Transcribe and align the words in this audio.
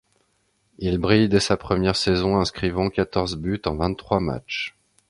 Il 0.79 0.97
brille 0.97 1.29
dès 1.29 1.39
sa 1.39 1.57
première 1.57 1.95
saison 1.95 2.39
inscrivant 2.39 2.89
quatorze 2.89 3.35
buts 3.37 3.61
en 3.65 3.75
vingt-trois 3.75 4.19
matchs. 4.19 4.75